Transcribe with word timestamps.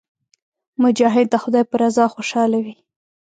مجاهد 0.83 1.27
د 1.29 1.35
خدای 1.43 1.63
په 1.69 1.75
رضا 1.81 2.05
خوشاله 2.13 2.57
وي. 2.65 2.75